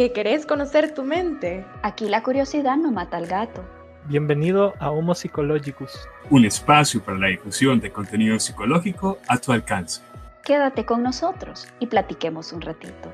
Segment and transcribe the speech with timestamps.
[0.00, 1.66] ¿Que querés conocer tu mente?
[1.82, 3.62] Aquí la curiosidad no mata al gato.
[4.06, 10.00] Bienvenido a Homo Psychologicus, un espacio para la difusión de contenido psicológico a tu alcance.
[10.42, 13.12] Quédate con nosotros y platiquemos un ratito.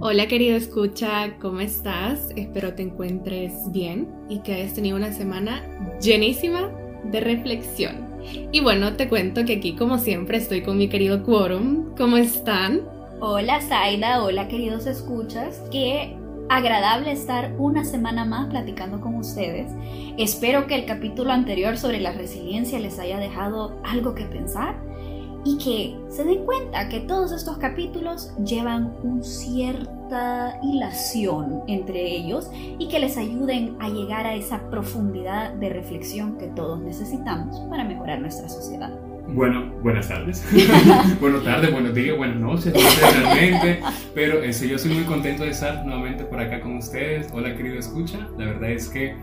[0.00, 2.32] Hola querido escucha, ¿cómo estás?
[2.34, 5.62] Espero te encuentres bien y que hayas tenido una semana
[6.00, 6.68] llenísima
[7.04, 8.07] de reflexión.
[8.52, 11.94] Y bueno, te cuento que aquí como siempre estoy con mi querido Quorum.
[11.96, 12.82] ¿Cómo están?
[13.20, 15.62] Hola Zaida, hola queridos escuchas.
[15.70, 16.16] Qué
[16.48, 19.70] agradable estar una semana más platicando con ustedes.
[20.16, 24.76] Espero que el capítulo anterior sobre la resiliencia les haya dejado algo que pensar
[25.48, 32.50] y que se den cuenta que todos estos capítulos llevan una cierta hilación entre ellos
[32.78, 37.84] y que les ayuden a llegar a esa profundidad de reflexión que todos necesitamos para
[37.84, 38.90] mejorar nuestra sociedad.
[39.28, 40.44] Bueno, buenas tardes.
[41.20, 43.80] buenas tardes, buenos días, buenas noches, realmente.
[44.14, 47.28] Pero ese, yo soy muy contento de estar nuevamente por acá con ustedes.
[47.32, 48.18] Hola, querido escucha.
[48.36, 49.16] La verdad es que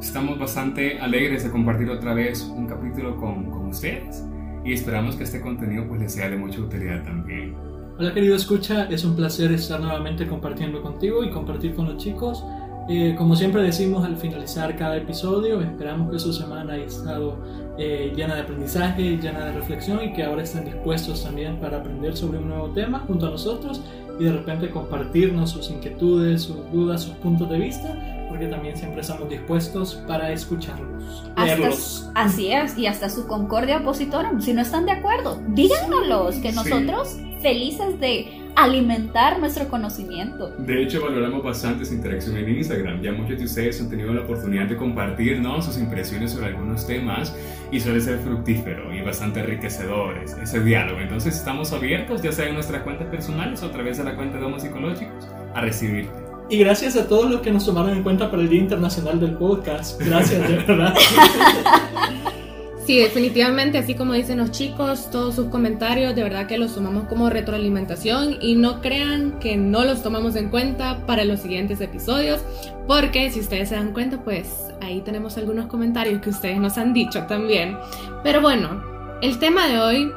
[0.00, 4.24] estamos bastante alegres de compartir otra vez un capítulo con, con ustedes
[4.64, 7.54] y esperamos que este contenido pues les sea de mucha utilidad también.
[7.98, 12.44] Hola querido escucha, es un placer estar nuevamente compartiendo contigo y compartir con los chicos.
[12.88, 17.38] Eh, como siempre decimos al finalizar cada episodio, esperamos que su semana haya estado
[17.78, 22.16] eh, llena de aprendizaje, llena de reflexión y que ahora estén dispuestos también para aprender
[22.16, 23.80] sobre un nuevo tema junto a nosotros
[24.18, 29.02] y de repente compartirnos sus inquietudes, sus dudas, sus puntos de vista porque también siempre
[29.02, 32.10] estamos dispuestos para escucharlos, leerlos.
[32.14, 37.18] así es, y hasta su concordia opositora, si no están de acuerdo, díganos que nosotros
[37.42, 40.50] felices de alimentar nuestro conocimiento.
[40.58, 43.00] De hecho, valoramos bastante esa interacción en Instagram.
[43.00, 47.34] Ya muchos de ustedes han tenido la oportunidad de compartir sus impresiones sobre algunos temas
[47.70, 51.00] y suele ser fructífero y bastante enriquecedor ese diálogo.
[51.00, 54.38] Entonces estamos abiertos, ya sea en nuestras cuentas personales o a través de la cuenta
[54.38, 56.29] de Homo Psicológicos, a recibirte.
[56.50, 59.34] Y gracias a todos los que nos tomaron en cuenta para el Día Internacional del
[59.34, 60.00] Podcast.
[60.02, 60.94] Gracias, de verdad.
[62.86, 67.04] Sí, definitivamente, así como dicen los chicos, todos sus comentarios, de verdad que los tomamos
[67.04, 72.40] como retroalimentación y no crean que no los tomamos en cuenta para los siguientes episodios,
[72.88, 76.92] porque si ustedes se dan cuenta, pues ahí tenemos algunos comentarios que ustedes nos han
[76.92, 77.78] dicho también.
[78.24, 78.82] Pero bueno,
[79.22, 80.12] el tema de hoy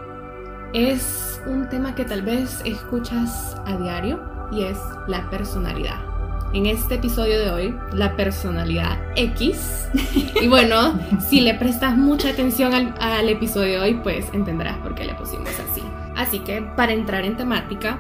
[0.74, 4.20] es un tema que tal vez escuchas a diario
[4.52, 6.13] y es la personalidad
[6.54, 9.90] en este episodio de hoy la personalidad X.
[10.42, 11.00] Y bueno,
[11.30, 15.50] si le prestas mucha atención al, episodio de hoy, pues entenderás por qué le pusimos
[15.60, 15.82] así.
[16.18, 17.98] Así que para entrar en temática,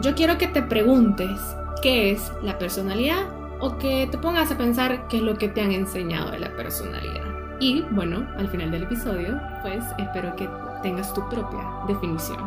[0.00, 1.38] yo quiero que te preguntes
[1.80, 3.28] qué es la personalidad
[3.60, 6.56] o que te pongas a pensar qué es lo que te han enseñado de la
[6.56, 7.24] personalidad.
[7.60, 10.48] Y bueno, al final del episodio, pues espero que
[10.82, 12.38] tengas tu propia definición.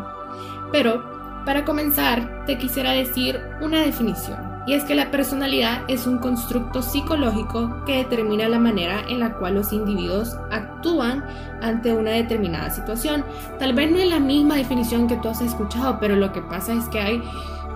[0.71, 1.01] Pero
[1.45, 6.81] para comenzar, te quisiera decir una definición y es que la personalidad es un constructo
[6.81, 11.25] psicológico que determina la manera en la cual los individuos actúan
[11.61, 13.25] ante una determinada situación.
[13.59, 16.73] Tal vez no es la misma definición que tú has escuchado, pero lo que pasa
[16.73, 17.21] es que hay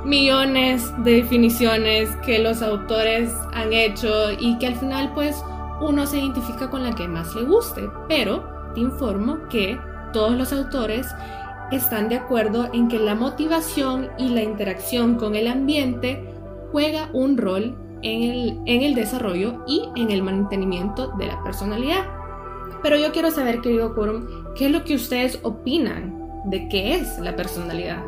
[0.05, 5.43] millones de definiciones que los autores han hecho y que al final pues
[5.81, 9.77] uno se identifica con la que más le guste, pero te informo que
[10.13, 11.07] todos los autores
[11.71, 16.36] están de acuerdo en que la motivación y la interacción con el ambiente
[16.71, 22.05] juega un rol en el, en el desarrollo y en el mantenimiento de la personalidad.
[22.83, 27.17] Pero yo quiero saber, querido Quorum, ¿qué es lo que ustedes opinan de qué es
[27.19, 28.03] la personalidad?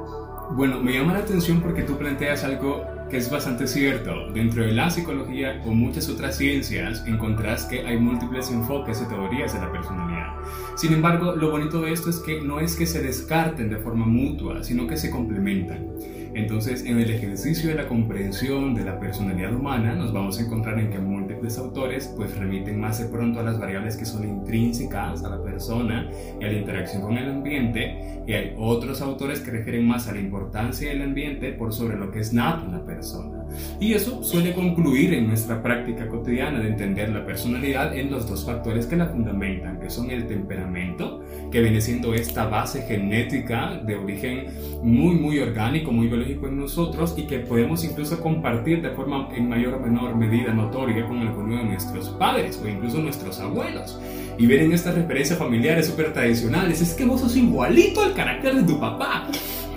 [0.52, 4.31] Bueno, me llama la atención porque tú planteas algo que es bastante cierto.
[4.31, 9.53] Dentro de la psicología o muchas otras ciencias encontrás que hay múltiples enfoques y teorías
[9.53, 10.28] de la personalidad.
[10.76, 14.06] Sin embargo, lo bonito de esto es que no es que se descarten de forma
[14.06, 15.88] mutua, sino que se complementan.
[16.34, 20.79] Entonces, en el ejercicio de la comprensión de la personalidad humana, nos vamos a encontrar
[20.79, 25.23] en que múltiples autores pues remiten más de pronto a las variables que son intrínsecas
[25.23, 26.09] a la persona
[26.40, 30.13] y a la interacción con el ambiente, y hay otros autores que refieren más a
[30.13, 33.46] la importancia del ambiente por sobre lo que es nato en la persona.
[33.79, 38.46] Y eso suele concluir en nuestra práctica cotidiana de entender la personalidad en los dos
[38.46, 41.19] factores que la fundamentan, que son el temperamento,
[41.51, 44.47] que viene siendo esta base genética de origen
[44.84, 49.49] muy, muy orgánico, muy biológico en nosotros y que podemos incluso compartir de forma en
[49.49, 53.99] mayor o menor medida notoria con alguno de nuestros padres o incluso nuestros abuelos.
[54.37, 58.55] Y ver en estas referencias familiares súper tradicionales, es que vos sos igualito al carácter
[58.55, 59.28] de tu papá.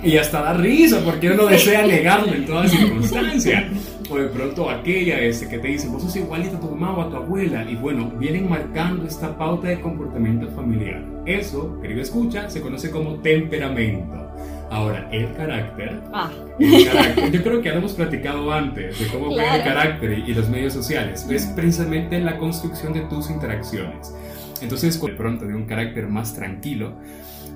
[0.03, 3.69] Y hasta da risa porque uno desea negarlo en toda circunstancia.
[4.09, 7.01] O de pronto aquella ese que te dice, vos sos igualito a tu mamá o
[7.01, 7.65] a tu abuela.
[7.69, 11.03] Y bueno, vienen marcando esta pauta de comportamiento familiar.
[11.25, 14.27] Eso, querido escucha, se conoce como temperamento.
[14.69, 19.07] Ahora, el carácter, Ah, el carácter, yo creo que ya lo hemos platicado antes de
[19.07, 19.63] cómo ver el Claro.
[19.63, 21.25] carácter y, y los medios sociales.
[21.29, 24.13] Es precisamente la construcción de tus interacciones.
[24.61, 26.93] Entonces, de pronto, de un carácter más tranquilo,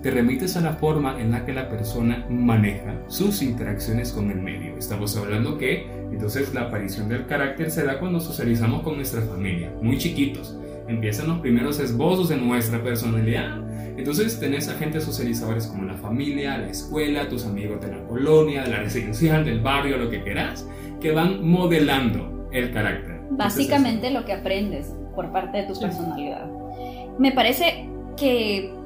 [0.07, 4.39] te remites a la forma en la que la persona maneja sus interacciones con el
[4.39, 4.77] medio.
[4.77, 9.69] Estamos hablando que entonces la aparición del carácter se da cuando socializamos con nuestra familia,
[9.81, 10.57] muy chiquitos.
[10.88, 13.57] Empiezan los primeros esbozos de nuestra personalidad.
[13.98, 18.69] Entonces tenés agentes socializadores como la familia, la escuela, tus amigos de la colonia, de
[18.69, 20.65] la residencial, del barrio, lo que quieras,
[21.01, 23.19] que van modelando el carácter.
[23.31, 26.50] básicamente lo que aprendes por parte de tu personalidad.
[27.19, 28.76] Me parece que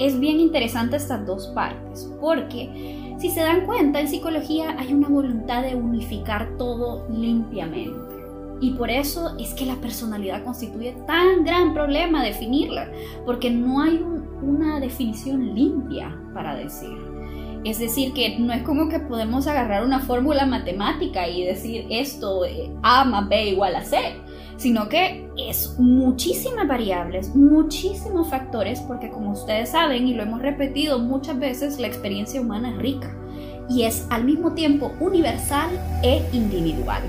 [0.00, 5.08] es bien interesante estas dos partes, porque si se dan cuenta, en psicología hay una
[5.08, 8.10] voluntad de unificar todo limpiamente.
[8.62, 12.90] Y por eso es que la personalidad constituye tan gran problema definirla,
[13.24, 16.96] porque no hay un- una definición limpia para decir.
[17.62, 22.46] Es decir, que no es como que podemos agarrar una fórmula matemática y decir esto,
[22.46, 23.98] eh, A más B igual a C,
[24.60, 30.98] sino que es muchísimas variables, muchísimos factores, porque como ustedes saben y lo hemos repetido
[30.98, 33.10] muchas veces, la experiencia humana es rica
[33.70, 35.70] y es al mismo tiempo universal
[36.02, 37.00] e individual.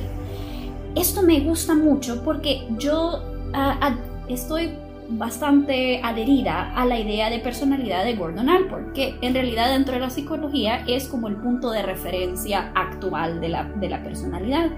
[0.95, 3.21] Esto me gusta mucho porque yo
[3.53, 3.98] ah, ah,
[4.30, 4.69] estoy
[5.09, 10.00] bastante adherida a la idea de personalidad de Gordon Allport, que en realidad dentro de
[10.00, 14.71] la psicología es como el punto de referencia actual de la, de la personalidad.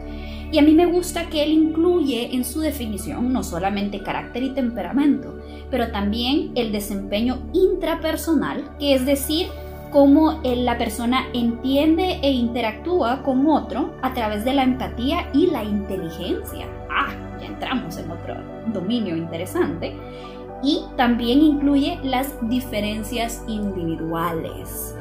[0.54, 4.52] Y a mí me gusta que él incluye en su definición no solamente carácter y
[4.52, 5.40] temperamento,
[5.72, 9.48] pero también el desempeño intrapersonal, que es decir,
[9.92, 15.48] cómo el- la persona entiende e interactúa con otro a través de la empatía y
[15.48, 16.68] la inteligencia.
[16.88, 17.10] Ah,
[17.42, 18.36] ya entramos en otro
[18.72, 19.96] dominio interesante.
[20.62, 24.96] Y también incluye las diferencias individuales.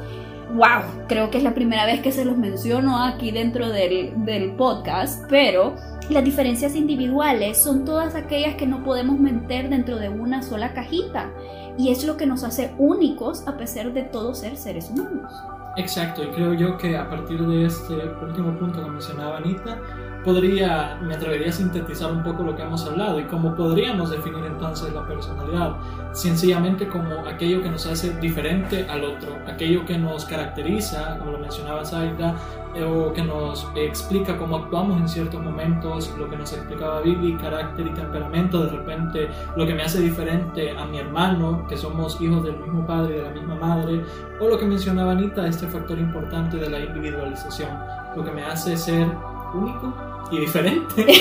[0.53, 4.51] Wow, creo que es la primera vez que se los menciono aquí dentro del, del
[4.51, 5.75] podcast, pero
[6.09, 11.31] las diferencias individuales son todas aquellas que no podemos meter dentro de una sola cajita
[11.75, 15.33] y es lo que nos hace únicos a pesar de todos ser seres humanos.
[15.75, 19.79] Exacto, y creo yo que a partir de este último punto que mencionaba Anita,
[20.23, 24.45] podría, me atrevería a sintetizar un poco lo que hemos hablado y cómo podríamos definir
[24.45, 25.75] entonces la personalidad,
[26.13, 31.39] sencillamente como aquello que nos hace diferente al otro, aquello que nos caracteriza, como lo
[31.39, 32.35] mencionaba Zaida,
[32.75, 37.35] eh, o que nos explica cómo actuamos en ciertos momentos, lo que nos explicaba Billy,
[37.37, 42.19] carácter y temperamento, de repente lo que me hace diferente a mi hermano, que somos
[42.21, 44.03] hijos del mismo padre y de la misma madre,
[44.39, 47.69] o lo que mencionaba Anita, este factor importante de la individualización,
[48.15, 49.07] lo que me hace ser
[49.53, 49.93] único
[50.31, 51.05] y diferente.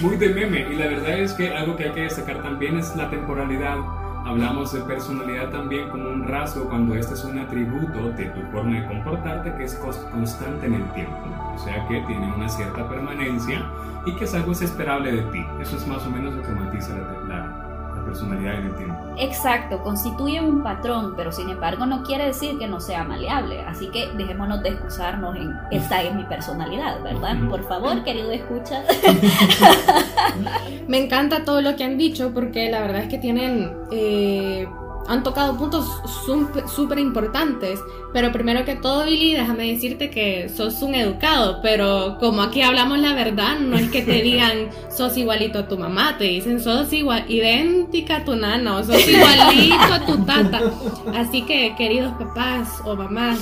[0.00, 2.94] Muy de meme, y la verdad es que algo que hay que destacar también es
[2.96, 3.76] la temporalidad.
[4.26, 8.80] Hablamos de personalidad también como un rasgo cuando este es un atributo de tu forma
[8.80, 11.16] de comportarte que es constante en el tiempo,
[11.54, 13.62] o sea que tiene una cierta permanencia
[14.06, 15.44] y que es algo es esperable de ti.
[15.60, 16.94] Eso es más o menos lo que matiza
[17.28, 17.43] la- la
[18.14, 18.94] personalidad en el tiempo.
[19.18, 23.60] Exacto, constituye un patrón, pero sin embargo no quiere decir que no sea maleable.
[23.62, 27.36] Así que dejémonos de excusarnos en esta es mi personalidad, ¿verdad?
[27.48, 28.82] Por favor, querido escucha.
[30.88, 34.66] Me encanta todo lo que han dicho porque la verdad es que tienen, eh,
[35.06, 35.86] han tocado puntos
[36.74, 37.80] súper importantes.
[38.12, 42.98] Pero primero que todo, Billy, déjame decirte que sos un educado, pero como aquí hablamos
[43.00, 46.92] la verdad, no es que te digan sos igualito a tu mamá, te dicen sos
[46.92, 50.60] igual, idéntica a tu nana o sos igualito a tu tata.
[51.14, 53.38] Así que, queridos papás o mamás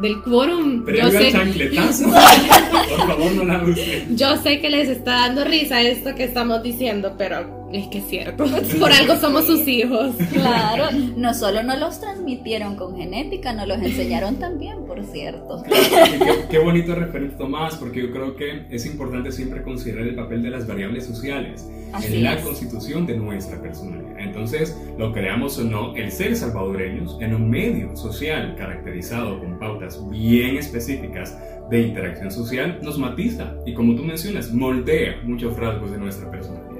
[0.00, 2.04] del quórum, yo Previo al sé, chancletazo,
[2.88, 4.06] por favor no la use.
[4.10, 8.06] yo sé que les está dando risa esto que estamos diciendo, pero es que es
[8.06, 8.44] cierto.
[8.80, 10.14] Por algo somos sus hijos.
[10.32, 15.62] Claro, no solo nos los transmitieron con genética, nos los enseñaron también, por cierto.
[15.62, 20.14] Claro, qué, qué bonito referente Tomás, porque yo creo que es importante siempre considerar el
[20.14, 22.42] papel de las variables sociales Así en la es.
[22.42, 24.18] constitución de nuestra personalidad.
[24.18, 30.00] Entonces, lo creamos o no, el ser salvadoreños en un medio social caracterizado con pautas
[30.10, 31.36] bien específicas
[31.70, 36.73] de interacción social nos matiza y como tú mencionas, moldea muchos rasgos de nuestra personalidad.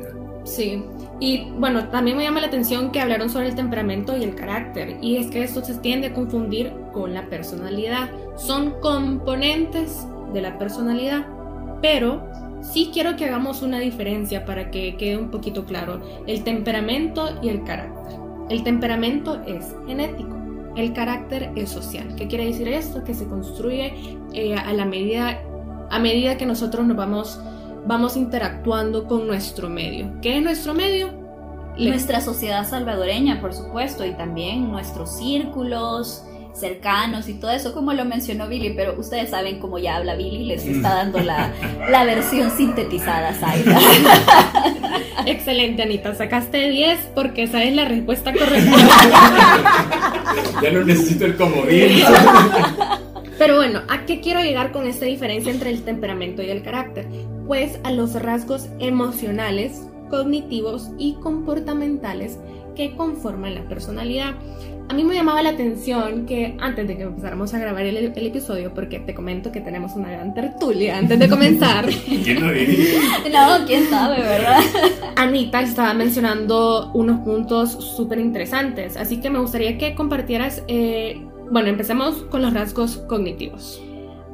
[0.45, 0.85] Sí,
[1.21, 4.99] y bueno, también me llama la atención que hablaron sobre el temperamento y el carácter,
[5.01, 8.11] y es que esto se tiende a confundir con la personalidad.
[8.37, 11.27] Son componentes de la personalidad,
[11.81, 12.29] pero
[12.61, 17.49] sí quiero que hagamos una diferencia para que quede un poquito claro, el temperamento y
[17.49, 18.19] el carácter.
[18.51, 20.37] El temperamento es genético,
[20.77, 22.15] el carácter es social.
[22.17, 23.03] ¿Qué quiere decir esto?
[23.03, 23.95] Que se construye
[24.35, 25.41] eh, a la medida,
[25.91, 27.41] a medida que nosotros nos vamos
[27.87, 30.13] vamos interactuando con nuestro medio.
[30.23, 31.11] ¿Qué es nuestro medio?
[31.77, 36.23] Le- Nuestra sociedad salvadoreña, por supuesto, y también nuestros círculos,
[36.55, 40.45] cercanos y todo eso, como lo mencionó Billy, pero ustedes saben cómo ya habla Billy,
[40.45, 41.53] les está dando la,
[41.91, 43.77] la versión sintetizada, Saida.
[45.27, 46.15] Excelente, Anita.
[46.15, 48.77] Sacaste 10 porque esa es la respuesta correcta.
[50.63, 52.03] ya no necesito el comodín.
[53.39, 57.07] Pero bueno, ¿a qué quiero llegar con esta diferencia entre el temperamento y el carácter?
[57.47, 62.39] Pues a los rasgos emocionales, cognitivos y comportamentales
[62.75, 64.35] que conforman la personalidad.
[64.89, 68.75] A mí me llamaba la atención que antes de que empezáramos a grabar el, episodio,
[68.75, 71.87] porque te comento que tenemos una gran tertulia antes de comenzar.
[72.07, 73.01] ¿Quién lo diría?
[73.33, 74.61] No, quién sabe, ¿verdad?
[75.17, 81.69] Anita estaba mencionando unos puntos súper interesantes, así que me gustaría que compartieras, eh, bueno,
[81.69, 83.81] empecemos con los rasgos cognitivos.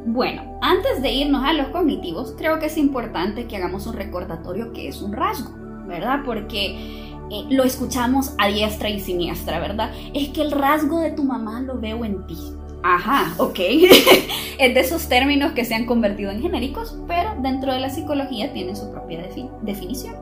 [0.06, 4.72] Bueno, antes de irnos a los cognitivos, creo que es importante que hagamos un recordatorio
[4.72, 5.50] que es un rasgo,
[5.86, 6.20] ¿verdad?
[6.24, 9.92] Porque eh, lo escuchamos a diestra y siniestra, ¿verdad?
[10.14, 12.38] Es que el rasgo de tu mamá lo veo en ti.
[12.82, 13.58] Ajá, ok.
[14.58, 18.52] es de esos términos que se han convertido en genéricos, pero dentro de la psicología
[18.52, 19.22] tienen su propia
[19.62, 20.16] definición.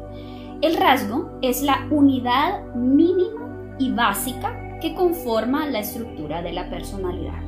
[0.61, 7.48] El rasgo es la unidad mínima y básica que conforma la estructura de la personalidad.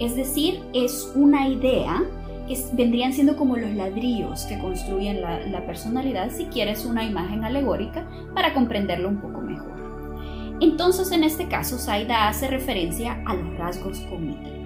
[0.00, 2.02] Es decir, es una idea
[2.46, 8.06] que vendrían siendo como los ladrillos que construyen la, personalidad, si quieres una imagen alegórica
[8.34, 10.56] para comprenderlo un poco mejor.
[10.60, 14.56] Entonces, en este caso, Saida hace referencia a los rasgos cognitivos.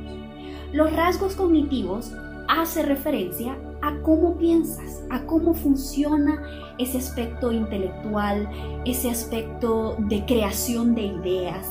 [0.73, 2.13] Los rasgos cognitivos
[2.49, 6.43] hace referencia a cómo piensas, a cómo funciona
[6.79, 8.49] ese aspecto intelectual,
[8.85, 11.67] ese aspecto de creación de ideas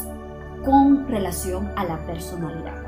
[0.65, 2.78] con relación a la personalidad.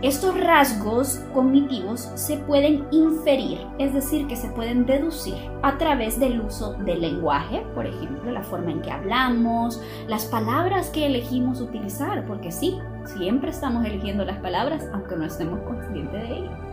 [0.00, 6.40] Estos rasgos cognitivos se pueden inferir, es decir, que se pueden deducir a través del
[6.40, 12.24] uso del lenguaje, por ejemplo, la forma en que hablamos, las palabras que elegimos utilizar,
[12.26, 16.67] porque sí, siempre estamos eligiendo las palabras aunque no estemos conscientes de ello.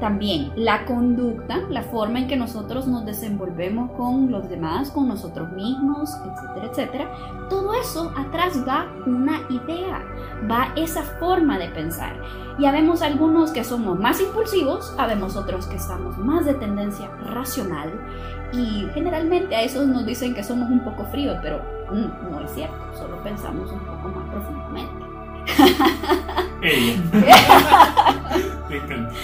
[0.00, 5.50] También la conducta, la forma en que nosotros nos desenvolvemos con los demás, con nosotros
[5.52, 7.10] mismos, etcétera, etcétera.
[7.48, 10.02] Todo eso atrás va una idea,
[10.50, 12.14] va esa forma de pensar.
[12.58, 17.90] Ya vemos algunos que somos más impulsivos, habemos otros que estamos más de tendencia racional
[18.52, 22.50] y generalmente a esos nos dicen que somos un poco fríos, pero mm, no es
[22.50, 25.06] cierto, solo pensamos un poco más profundamente.
[28.68, 29.14] Me encanta.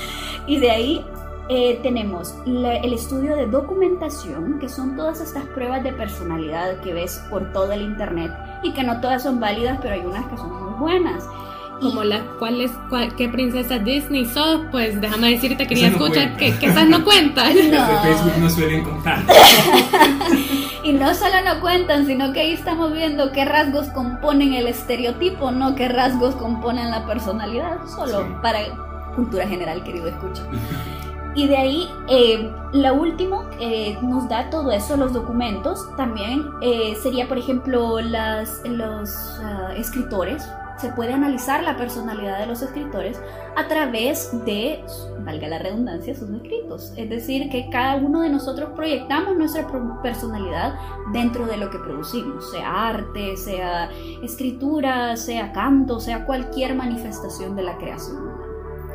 [0.52, 1.04] Y de ahí
[1.48, 7.24] eh, tenemos el estudio de documentación, que son todas estas pruebas de personalidad que ves
[7.30, 8.30] por todo el internet
[8.62, 11.24] y que no todas son válidas, pero hay unas que son muy buenas.
[11.80, 12.70] Como las cuales,
[13.16, 17.56] qué princesa Disney sos, pues déjame decirte, quería escuchar que, que, esas no cuentan.
[17.70, 19.22] Las de Facebook no suelen contar.
[20.84, 25.50] y no solo no cuentan, sino que ahí estamos viendo qué rasgos componen el estereotipo,
[25.50, 28.60] no qué rasgos componen la personalidad, solo para
[29.14, 30.42] cultura general, querido escucha.
[31.34, 36.94] Y de ahí, eh, lo último que nos da todo eso, los documentos, también eh,
[37.02, 40.46] sería, por ejemplo, las, los ah, escritores.
[40.78, 43.20] Se puede analizar la personalidad de los escritores
[43.56, 44.84] a través de,
[45.24, 46.92] valga la redundancia, sus escritos.
[46.96, 49.66] Es decir, que cada uno de nosotros proyectamos nuestra
[50.02, 50.74] personalidad
[51.12, 53.90] dentro de lo que producimos, sea arte, sea
[54.22, 58.31] escritura, sea canto, sea cualquier manifestación de la creación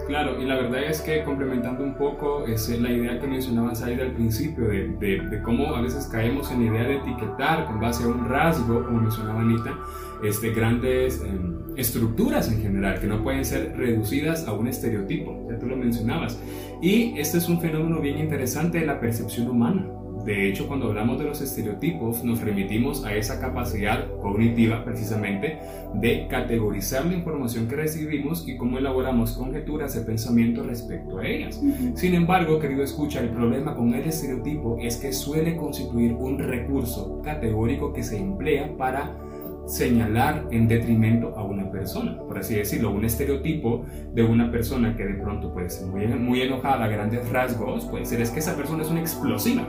[0.07, 4.05] Claro, y la verdad es que complementando un poco es la idea que mencionaba Saida
[4.05, 8.05] al principio, de, de, cómo a veces caemos en la idea de etiquetar con base
[8.05, 9.77] a un rasgo, como mencionaba Anita,
[10.23, 15.59] este, grandes em, estructuras en general, que no pueden ser reducidas a un estereotipo, ya
[15.59, 16.41] tú lo mencionabas.
[16.81, 19.87] Y este es un fenómeno bien interesante de la percepción humana.
[20.27, 25.57] De hecho, cuando hablamos de los estereotipos, nos remitimos a esa capacidad cognitiva precisamente
[25.93, 31.61] de categorizar la información que recibimos y cómo elaboramos conjeturas de pensamiento respecto a ellas.
[31.95, 37.21] Sin embargo, querido escucha, el problema con el estereotipo es que suele constituir un recurso
[37.23, 39.15] categórico que se emplea para
[39.67, 45.05] señalar en detrimento a una persona, por así decirlo, un estereotipo de una persona que
[45.05, 48.55] de pronto puede ser muy, muy enojada a grandes rasgos, puede ser es que esa
[48.55, 49.67] persona es una explosiva.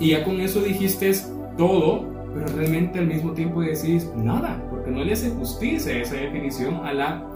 [0.00, 1.12] Y ya con eso dijiste
[1.56, 6.76] todo, pero realmente al mismo tiempo decís nada, porque no le hace justicia esa definición
[6.84, 7.32] a la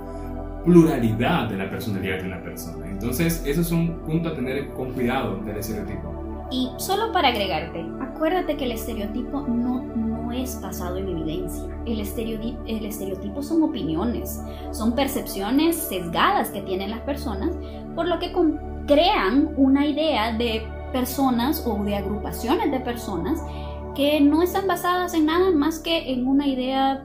[0.65, 2.91] pluralidad de la personalidad de una persona.
[2.91, 6.13] Entonces, eso es un punto a tener con cuidado del estereotipo.
[6.51, 9.85] Y solo para agregarte, acuérdate que el estereotipo no,
[10.33, 11.65] es basado en evidencia.
[11.87, 14.41] El estereotipo son opiniones,
[14.73, 17.57] son percepciones sesgadas que tienen las personas,
[17.95, 18.33] por lo que
[18.87, 23.43] crean una idea de personas o de agrupaciones de personas
[23.95, 27.05] que no están basadas en nada más que en una idea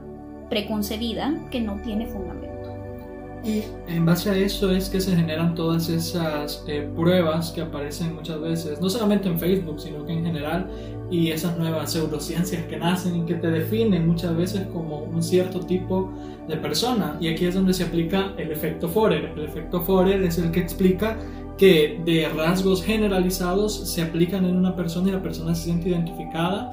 [0.50, 2.41] preconcebida que no tiene fundamento.
[3.44, 8.14] Y en base a eso es que se generan todas esas eh, pruebas que aparecen
[8.14, 10.68] muchas veces, no solamente en Facebook, sino que en general,
[11.10, 15.60] y esas nuevas pseudociencias que nacen y que te definen muchas veces como un cierto
[15.60, 16.10] tipo
[16.48, 17.16] de persona.
[17.20, 19.32] Y aquí es donde se aplica el efecto Forer.
[19.36, 21.18] El efecto Forer es el que explica
[21.58, 26.70] que de rasgos generalizados se aplican en una persona y la persona se siente identificada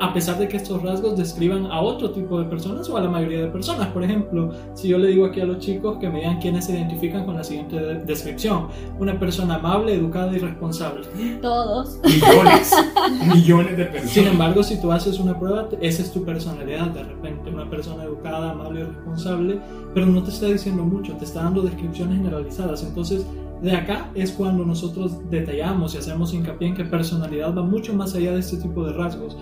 [0.00, 3.10] a pesar de que estos rasgos describan a otro tipo de personas o a la
[3.10, 3.88] mayoría de personas.
[3.88, 6.72] Por ejemplo, si yo le digo aquí a los chicos que me digan quiénes se
[6.72, 7.76] identifican con la siguiente
[8.06, 11.06] descripción, una persona amable, educada y responsable.
[11.42, 12.00] Todos.
[12.02, 12.74] Millones,
[13.34, 14.10] millones de personas.
[14.10, 18.04] Sin embargo, si tú haces una prueba, esa es tu personalidad de repente, una persona
[18.04, 19.60] educada, amable y responsable,
[19.92, 22.82] pero no te está diciendo mucho, te está dando descripciones generalizadas.
[22.84, 23.26] Entonces,
[23.60, 28.14] de acá es cuando nosotros detallamos y hacemos hincapié en que personalidad va mucho más
[28.14, 29.36] allá de este tipo de rasgos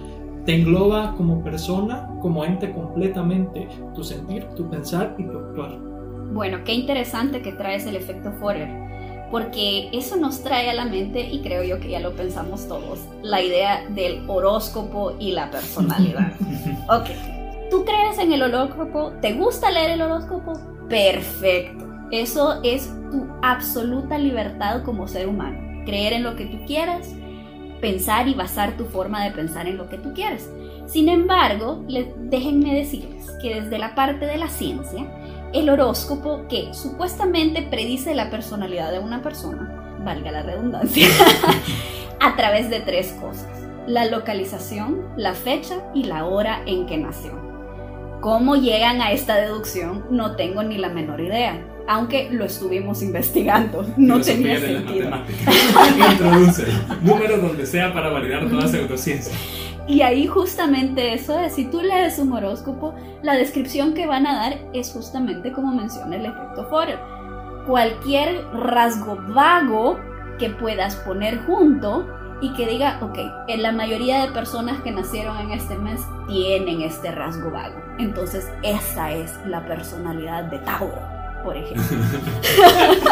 [0.49, 5.79] te engloba como persona, como ente completamente, tu sentir, tu pensar y tu actuar.
[6.33, 8.67] Bueno, qué interesante que traes el efecto Forer,
[9.31, 12.99] porque eso nos trae a la mente, y creo yo que ya lo pensamos todos,
[13.21, 16.33] la idea del horóscopo y la personalidad.
[16.89, 17.11] ok,
[17.71, 19.13] ¿tú crees en el horóscopo?
[19.21, 20.55] ¿Te gusta leer el horóscopo?
[20.89, 21.87] Perfecto.
[22.11, 25.85] Eso es tu absoluta libertad como ser humano.
[25.85, 27.15] Creer en lo que tú quieras,
[27.81, 30.49] pensar y basar tu forma de pensar en lo que tú quieres.
[30.87, 31.85] Sin embargo,
[32.17, 35.07] déjenme decirles que desde la parte de la ciencia,
[35.53, 41.09] el horóscopo que supuestamente predice la personalidad de una persona, valga la redundancia,
[42.21, 43.49] a través de tres cosas.
[43.87, 47.48] La localización, la fecha y la hora en que nació.
[48.21, 50.05] ¿Cómo llegan a esta deducción?
[50.11, 53.85] No tengo ni la menor idea aunque lo estuvimos investigando.
[53.97, 55.11] No tenía sentido.
[56.13, 56.65] Introduce
[57.03, 59.33] números donde sea para validar toda pseudociencia.
[59.89, 64.35] Y ahí justamente eso es, si tú lees un horóscopo, la descripción que van a
[64.35, 66.99] dar es justamente como menciona el efecto Forer.
[67.67, 69.99] Cualquier rasgo vago
[70.39, 72.07] que puedas poner junto
[72.41, 76.83] y que diga, ok, en la mayoría de personas que nacieron en este mes tienen
[76.83, 77.81] este rasgo vago.
[77.99, 81.85] Entonces esa es la personalidad de Tauro por ejemplo.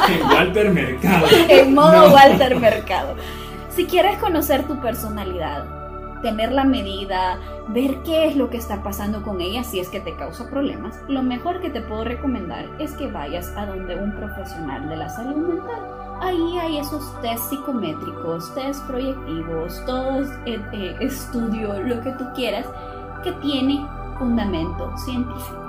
[0.08, 1.26] en Walter Mercado.
[1.48, 3.14] en modo Walter Mercado.
[3.70, 5.64] Si quieres conocer tu personalidad,
[6.22, 10.00] tener la medida, ver qué es lo que está pasando con ella si es que
[10.00, 14.12] te causa problemas, lo mejor que te puedo recomendar es que vayas a donde un
[14.12, 15.95] profesional de la salud mental.
[16.20, 22.66] Ahí hay esos test psicométricos, test proyectivos, todo eh, eh, estudio, lo que tú quieras,
[23.22, 23.84] que tiene
[24.18, 25.66] fundamento científico.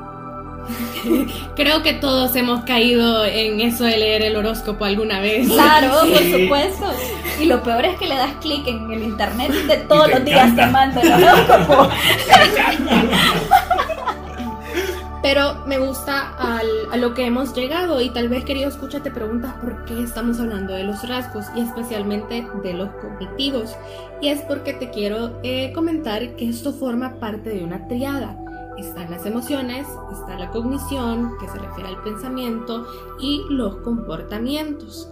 [1.55, 5.49] Creo que todos hemos caído en eso de leer el horóscopo alguna vez.
[5.49, 6.85] Claro, por supuesto.
[7.39, 10.25] Y lo peor es que le das clic en el internet y de todos los
[10.25, 11.89] días te manda el horóscopo.
[15.27, 19.55] Pero me gusta a lo que hemos llegado y tal vez querido escucha te preguntas
[19.55, 23.75] por qué estamos hablando de los rasgos y especialmente de los cognitivos.
[24.21, 28.37] Y es porque te quiero eh, comentar que esto forma parte de una triada
[28.77, 32.87] están las emociones, está la cognición, que se refiere al pensamiento,
[33.19, 35.09] y los comportamientos.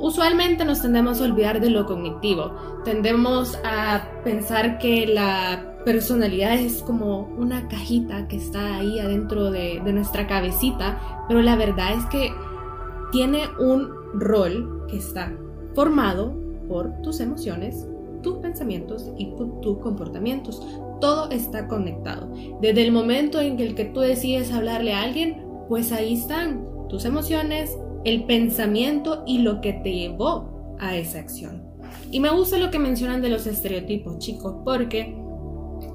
[0.00, 2.52] Usualmente nos tendemos a olvidar de lo cognitivo,
[2.84, 9.80] tendemos a pensar que la personalidad es como una cajita que está ahí adentro de,
[9.92, 12.32] nuestra cabecita, pero la verdad es que
[13.12, 15.32] tiene un rol que está
[15.74, 16.34] formado
[16.66, 17.86] por tus emociones,
[18.22, 20.66] tus pensamientos y tus comportamientos.
[21.00, 22.32] Todo está conectado.
[22.60, 27.04] Desde el momento en el que tú decides hablarle a alguien, pues ahí están tus
[27.04, 31.62] emociones, el pensamiento y lo que te llevó a esa acción.
[32.10, 35.16] Y me gusta lo que mencionan de los estereotipos, chicos, porque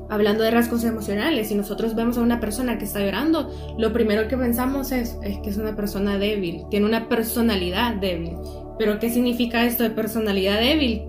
[0.09, 4.27] hablando de rasgos emocionales, si nosotros vemos a una persona que está llorando, lo primero
[4.27, 8.33] que pensamos es, es que es una persona débil, tiene una personalidad débil.
[8.77, 11.03] Pero ¿qué significa esto de personalidad débil?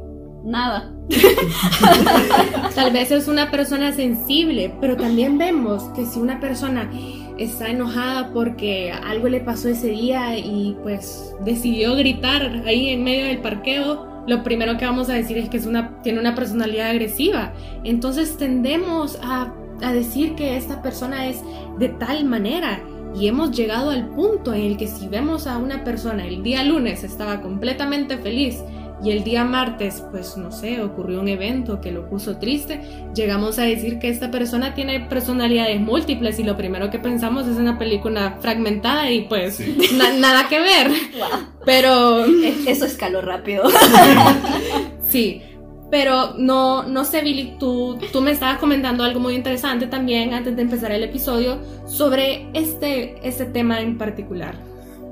[0.46, 0.92] nada.
[2.74, 6.90] Tal vez es una persona sensible, pero también vemos que si una persona
[7.38, 13.26] está enojada porque algo le pasó ese día y pues decidió gritar ahí en medio
[13.26, 16.90] del parqueo, lo primero que vamos a decir es que es una, tiene una personalidad
[16.90, 17.52] agresiva.
[17.84, 21.42] Entonces tendemos a, a decir que esta persona es
[21.78, 22.80] de tal manera
[23.14, 26.62] y hemos llegado al punto en el que si vemos a una persona el día
[26.64, 28.62] lunes estaba completamente feliz
[29.02, 32.80] y el día martes, pues no sé, ocurrió un evento que lo puso triste,
[33.14, 37.56] llegamos a decir que esta persona tiene personalidades múltiples y lo primero que pensamos es
[37.56, 39.60] una película fragmentada y pues
[40.18, 40.90] nada que ver.
[41.64, 43.64] Pero e-, eso escaló rápido.
[45.08, 45.42] sí.
[45.88, 50.56] Pero no, no sé, Billy, tú, tú me estabas comentando algo muy interesante también antes
[50.56, 54.56] de empezar el episodio sobre este, este tema en particular.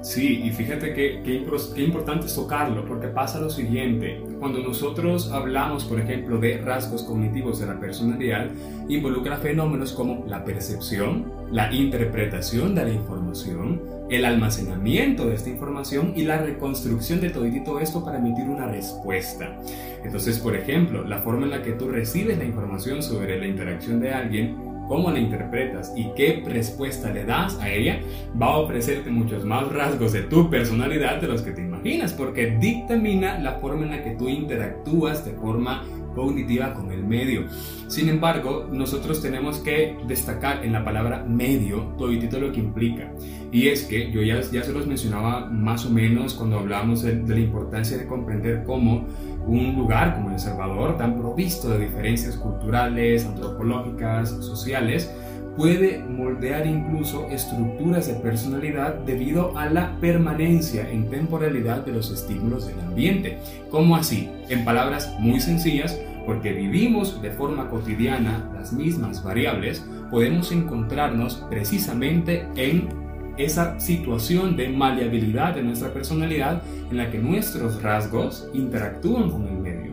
[0.04, 5.84] Sí, y fíjate que, qué importante es tocarlo, porque pasa lo siguiente, cuando nosotros hablamos,
[5.84, 8.50] por ejemplo, de rasgos cognitivos de la personalidad,
[8.86, 16.12] involucra fenómenos como la percepción, la interpretación de la información, el almacenamiento de esta información
[16.14, 19.58] y la reconstrucción de todo esto para emitir una respuesta.
[20.04, 24.00] Entonces, por ejemplo, la forma en la que tú recibes la información sobre la interacción
[24.00, 28.00] de alguien cómo la interpretas y qué respuesta le das a ella,
[28.40, 32.56] va a ofrecerte muchos más rasgos de tu personalidad de los que te imaginas, porque
[32.58, 37.44] dictamina la forma en la que tú interactúas de forma cognitiva con el medio.
[37.88, 43.12] Sin embargo, nosotros tenemos que destacar en la palabra medio todo lo que implica.
[43.52, 47.16] Y es que yo ya, ya se los mencionaba más o menos cuando hablábamos de,
[47.16, 49.06] de la importancia de comprender cómo
[49.46, 55.10] un lugar como El Salvador, tan provisto de diferencias culturales, antropológicas, sociales,
[55.56, 62.66] puede moldear incluso estructuras de personalidad debido a la permanencia en temporalidad de los estímulos
[62.66, 63.38] del ambiente.
[63.70, 64.30] ¿Cómo así?
[64.48, 72.46] En palabras muy sencillas, porque vivimos de forma cotidiana las mismas variables, podemos encontrarnos precisamente
[72.56, 72.88] en
[73.36, 79.58] esa situación de maleabilidad de nuestra personalidad en la que nuestros rasgos interactúan con el
[79.58, 79.83] medio.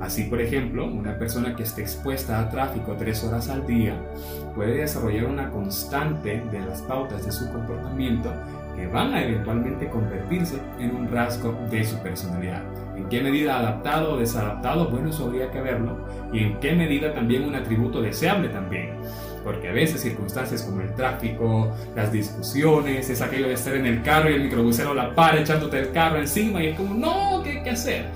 [0.00, 3.94] Así, por ejemplo, una persona que esté expuesta a tráfico tres horas al día
[4.54, 8.32] puede desarrollar una constante de las pautas de su comportamiento
[8.76, 12.62] que van a eventualmente convertirse en un rasgo de su personalidad.
[12.96, 14.88] ¿En qué medida adaptado o desadaptado?
[14.88, 15.98] Bueno, eso habría que verlo.
[16.32, 18.90] Y en qué medida también un atributo deseable también
[19.42, 24.02] porque a veces circunstancias como el tráfico, las discusiones, es aquello de estar en el
[24.02, 27.50] carro y el microbusero la para echándote el carro encima y es como, no, ¿qué
[27.50, 28.06] hay que hacer?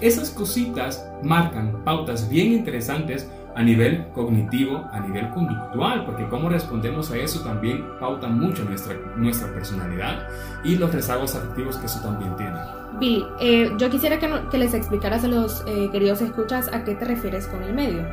[0.00, 7.10] Esas cositas marcan pautas bien interesantes a nivel cognitivo, a nivel conductual, porque cómo respondemos
[7.10, 10.26] a eso también pauta mucho nuestra, nuestra personalidad
[10.64, 12.56] y los rezagos afectivos que eso también tiene.
[12.98, 16.94] Bill, eh, yo quisiera que, que, les explicaras a los eh, queridos escuchas a qué
[16.94, 18.04] te refieres con el medio.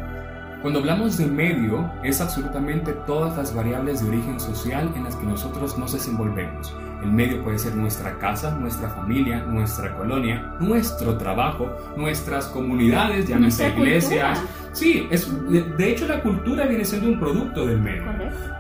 [0.62, 5.26] Cuando hablamos de medio, es absolutamente todas las variables de origen social en las que
[5.26, 6.76] nosotros nos desenvolvemos.
[7.02, 13.70] El medio puede ser nuestra casa, nuestra familia, nuestra colonia, nuestro trabajo, nuestras comunidades, llámese
[13.70, 14.42] iglesias.
[14.72, 18.04] Sí, es, de hecho la cultura viene siendo un producto del medio.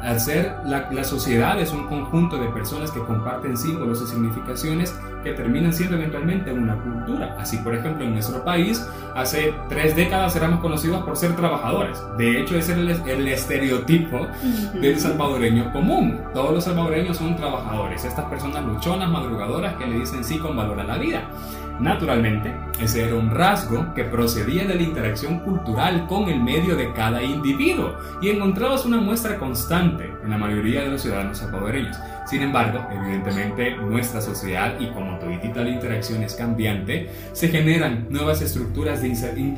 [0.01, 4.95] Al ser la, la sociedad es un conjunto de personas que comparten símbolos y significaciones
[5.23, 7.35] que terminan siendo eventualmente una cultura.
[7.37, 12.01] Así, por ejemplo, en nuestro país, hace tres décadas éramos conocidos por ser trabajadores.
[12.17, 14.27] De hecho, ese es el, estereotipo
[14.81, 16.21] del salvadoreño común.
[16.33, 20.79] Todos los salvadoreños son trabajadores, estas personas luchonas, madrugadoras que le dicen sí con valor
[20.79, 21.23] a la vida.
[21.79, 26.93] Naturalmente, ese era un rasgo que procedía de la interacción cultural con el medio de
[26.93, 31.97] cada individuo y encontrabas una muestra constante en la mayoría de los ciudadanos salvadoreños.
[32.29, 38.43] Sin embargo, evidentemente nuestra sociedad y como toditita la interacción es cambiante, se generan nuevas
[38.43, 39.07] estructuras de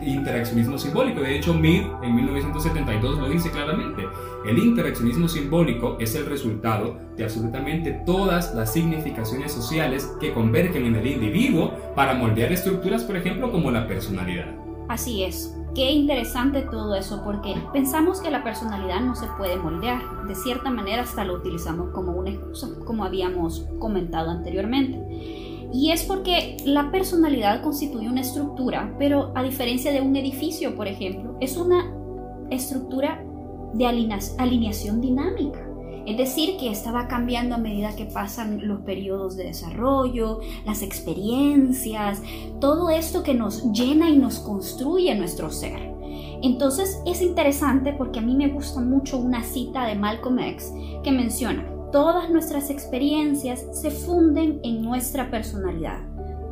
[0.05, 1.19] interaccionismo simbólico.
[1.19, 4.07] De hecho, Mead en 1972 lo dice claramente.
[4.47, 10.95] El interaccionismo simbólico es el resultado de absolutamente todas las significaciones sociales que convergen en
[10.95, 14.60] el individuo para moldear estructuras, por ejemplo, como la personalidad.
[14.91, 15.55] Así es.
[15.73, 20.01] Qué interesante todo eso, porque pensamos que la personalidad no se puede moldear.
[20.27, 24.99] De cierta manera hasta lo utilizamos como una excusa, como habíamos comentado anteriormente.
[25.71, 30.89] Y es porque la personalidad constituye una estructura, pero a diferencia de un edificio, por
[30.89, 31.89] ejemplo, es una
[32.49, 33.23] estructura
[33.71, 35.70] de alineación dinámica.
[36.05, 42.21] Es decir, que estaba cambiando a medida que pasan los periodos de desarrollo, las experiencias,
[42.59, 45.91] todo esto que nos llena y nos construye nuestro ser.
[46.41, 51.11] Entonces es interesante porque a mí me gusta mucho una cita de Malcolm X que
[51.11, 55.99] menciona, todas nuestras experiencias se funden en nuestra personalidad.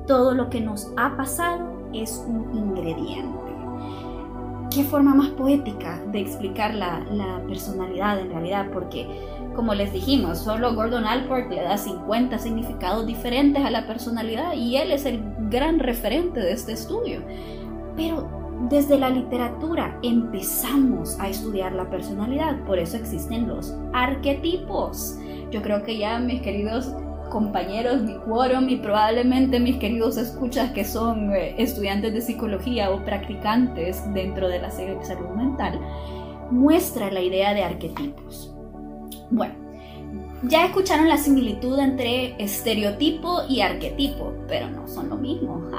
[0.05, 3.49] Todo lo que nos ha pasado es un ingrediente.
[4.71, 8.67] ¿Qué forma más poética de explicar la, la personalidad en realidad?
[8.71, 9.07] Porque
[9.60, 14.78] como les dijimos, solo Gordon Alport le da 50 significados diferentes a la personalidad y
[14.78, 17.19] él es el gran referente de este estudio.
[17.98, 18.26] Pero
[18.69, 25.17] desde la literatura empezamos a estudiar la personalidad, por eso existen los arquetipos.
[25.52, 26.95] Yo creo que ya mis queridos
[27.30, 33.04] compañeros, mi quórum y probablemente mis queridos escuchas que son eh, estudiantes de psicología o
[33.04, 35.82] practicantes dentro de la salud mental,
[36.50, 38.56] muestra la idea de arquetipos.
[39.31, 39.53] Bueno,
[40.43, 45.69] ya escucharon la similitud entre estereotipo y arquetipo, pero no son lo mismo.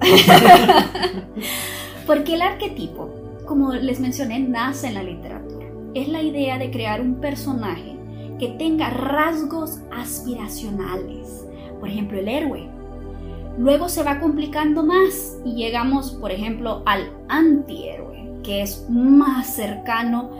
[2.06, 3.10] Porque el arquetipo,
[3.46, 5.66] como les mencioné, nace en la literatura.
[5.94, 7.96] Es la idea de crear un personaje
[8.38, 11.44] que tenga rasgos aspiracionales,
[11.78, 12.68] por ejemplo, el héroe.
[13.58, 20.30] Luego se va complicando más y llegamos, por ejemplo, al antihéroe, que es más cercano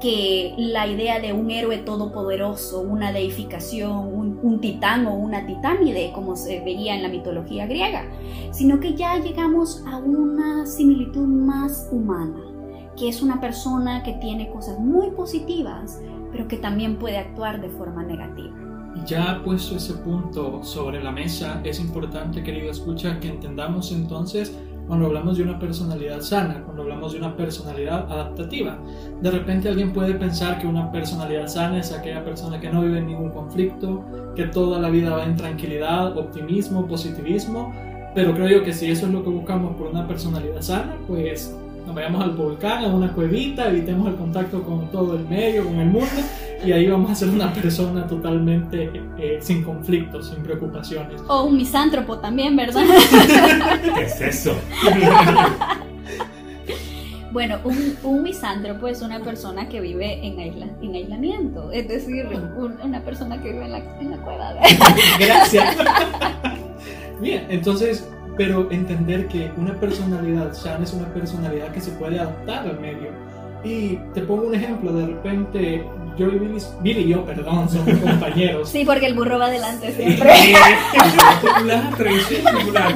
[0.00, 6.12] que la idea de un héroe todopoderoso, una deificación, un, un, titán o una titánide,
[6.14, 8.04] como se veía en la mitología griega,
[8.52, 12.40] sino que ya llegamos a una similitud más humana,
[12.96, 17.68] que es una persona que tiene cosas muy positivas, pero que también puede actuar de
[17.68, 18.54] forma negativa.
[19.06, 24.56] Ya puesto ese punto sobre la mesa, es importante, querido escucha, que entendamos entonces
[24.88, 28.78] cuando hablamos de una personalidad sana, cuando hablamos de una personalidad adaptativa.
[29.20, 32.98] De repente alguien puede pensar que una personalidad sana es aquella persona que no vive
[32.98, 34.02] en ningún conflicto,
[34.34, 37.72] que toda la vida va en tranquilidad, optimismo, positivismo,
[38.14, 41.54] pero creo yo que si eso es lo que buscamos por una personalidad sana, pues
[41.86, 45.76] nos vayamos al volcán, a una cuevita, evitemos el contacto con todo el medio, con
[45.76, 46.08] el mundo,
[46.64, 51.20] y ahí vamos a ser una persona totalmente eh, sin conflictos, sin preocupaciones.
[51.28, 52.82] O un misántropo también, ¿verdad?
[53.94, 54.54] ¿Qué es eso?
[57.30, 62.26] Bueno, un, un, misántropo es una persona que vive en, aisla, en aislamiento, es decir,
[62.26, 64.54] un, una persona que vive en la, en la cueva.
[65.20, 65.76] Gracias.
[67.20, 72.66] Bien, entonces, pero entender que una personalidad sana es una personalidad que se puede adaptar
[72.66, 73.10] al medio.
[73.64, 75.84] Y te pongo un ejemplo, de repente
[76.18, 78.68] yo y Billy, Billy y yo, perdón, somos compañeros.
[78.72, 80.30] Sí, porque el burro va adelante siempre.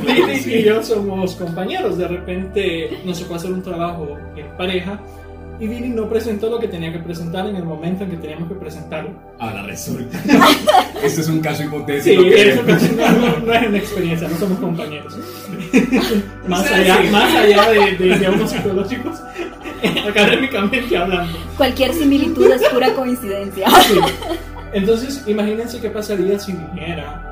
[0.06, 5.00] Billy y yo somos compañeros, de repente nos tocó hacer un trabajo en pareja
[5.60, 8.48] y Billy no presentó lo que tenía que presentar en el momento en que teníamos
[8.48, 9.10] que presentarlo.
[9.38, 10.18] Ahora resulta.
[11.04, 12.22] Esto es un caso hipotético.
[12.22, 12.50] Sí, que...
[12.50, 15.16] eso no, no, es una experiencia, no somos compañeros.
[16.48, 19.20] más, allá, más allá de, de, de unos psicológicos,
[20.08, 21.38] académicamente hablando.
[21.56, 23.68] Cualquier similitud es pura coincidencia.
[23.82, 23.98] Sí.
[24.72, 27.22] Entonces, imagínense qué pasaría si viniera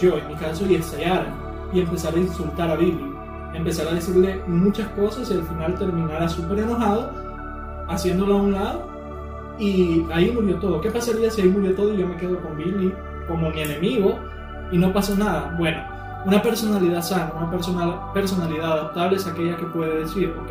[0.00, 1.26] yo, en mi caso, y ensayara
[1.72, 3.04] y empezara a insultar a Billy.
[3.52, 7.10] Empezar a decirle muchas cosas y al final terminara súper enojado,
[7.88, 8.88] haciéndolo a un lado.
[9.58, 10.80] Y ahí murió todo.
[10.80, 12.92] ¿Qué pasaría si ahí murió todo y yo me quedo con Billy
[13.26, 14.18] como mi enemigo
[14.70, 15.54] y no pasó nada?
[15.58, 15.82] Bueno,
[16.24, 20.50] una personalidad sana, una personal, personalidad adaptable es aquella que puede decir, ok,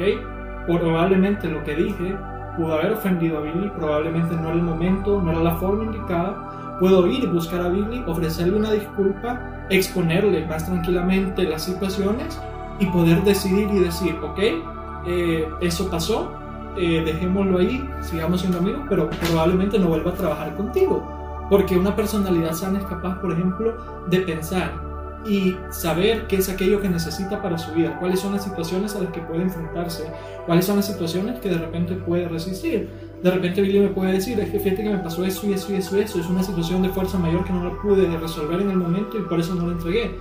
[0.67, 2.15] probablemente lo que dije
[2.56, 6.78] pudo haber ofendido a Billy, probablemente no era el momento, no era la forma indicada.
[6.80, 12.39] Puedo ir buscar a Billy, ofrecerle una disculpa, exponerle más tranquilamente las situaciones
[12.80, 14.39] y poder decidir y decir, ok,
[15.06, 16.32] eh, eso pasó,
[16.78, 21.04] eh, dejémoslo ahí, sigamos siendo amigos, pero probablemente no vuelva a trabajar contigo.
[21.49, 24.71] Porque una personalidad sana es capaz, por ejemplo, de pensar
[25.26, 29.02] y saber qué es aquello que necesita para su vida, cuáles son las situaciones a
[29.02, 30.04] las que puede enfrentarse,
[30.46, 32.90] cuáles son las situaciones que de repente puede resistir.
[33.22, 35.72] De repente Billy me puede decir, es que fíjate que me pasó eso y eso
[35.72, 38.62] y eso y eso, es una situación de fuerza mayor que no lo pude resolver
[38.62, 40.12] en el momento y por eso no lo entregué.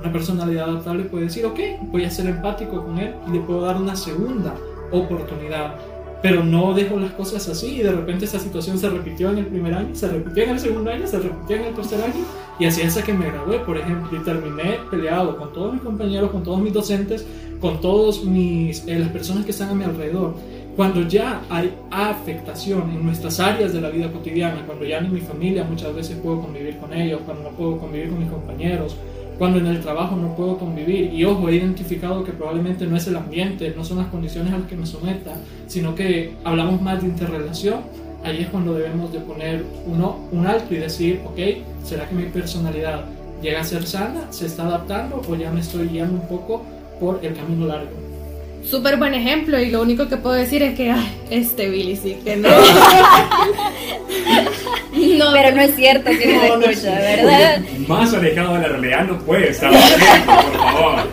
[0.00, 1.58] Una personalidad adaptable puede decir, ok,
[1.90, 4.54] voy a ser empático con él y le puedo dar una segunda
[4.90, 5.76] oportunidad
[6.22, 9.46] pero no dejo las cosas así y de repente esa situación se repitió en el
[9.46, 12.24] primer año, se repitió en el segundo año, se repitió en el tercer año
[12.62, 16.30] y así hasta que me gradué, por ejemplo, y terminé peleado con todos mis compañeros,
[16.30, 17.26] con todos mis docentes,
[17.60, 20.36] con todos mis eh, las personas que están a mi alrededor.
[20.76, 25.20] Cuando ya hay afectación en nuestras áreas de la vida cotidiana, cuando ya ni mi
[25.20, 28.94] familia muchas veces puedo convivir con ellos, cuando no puedo convivir con mis compañeros,
[29.38, 31.12] cuando en el trabajo no puedo convivir.
[31.12, 34.58] Y ojo, he identificado que probablemente no es el ambiente, no son las condiciones a
[34.58, 35.34] las que me someta,
[35.66, 37.80] sino que hablamos más de interrelación.
[38.24, 41.38] Ahí es cuando debemos de poner uno, un alto y decir, ok,
[41.84, 43.04] ¿será que mi personalidad
[43.42, 44.30] llega a ser sana?
[44.30, 46.62] ¿Se está adaptando o ya me estoy guiando un poco
[47.00, 47.90] por el camino largo?
[48.64, 52.16] Súper buen ejemplo y lo único que puedo decir es que ay, este Billy sí
[52.24, 52.48] que no.
[55.18, 55.32] no.
[55.32, 57.60] Pero no es cierto que no, no escucha, ¿verdad?
[57.88, 59.80] Más alejado de la realidad no puede estar, por
[60.62, 61.08] favor.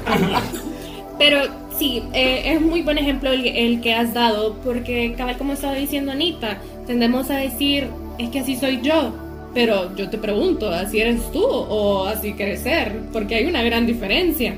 [1.17, 1.41] Pero
[1.80, 5.74] sí, eh, es muy buen ejemplo el, el, que has dado, porque cabal como estaba
[5.74, 9.13] diciendo Anita, tendemos a decir, es que así soy yo,
[9.54, 13.02] pero yo te pregunto, ¿así eres tú o así quieres ser?
[13.13, 14.56] Porque hay una gran diferencia.